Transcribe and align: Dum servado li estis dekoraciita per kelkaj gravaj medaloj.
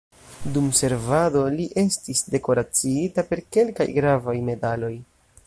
Dum 0.53 0.69
servado 0.77 1.43
li 1.57 1.67
estis 1.81 2.23
dekoraciita 2.37 3.27
per 3.29 3.45
kelkaj 3.59 3.89
gravaj 4.01 4.37
medaloj. 4.51 4.93